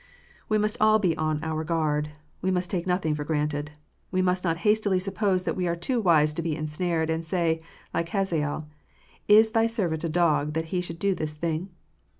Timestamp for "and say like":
7.11-8.09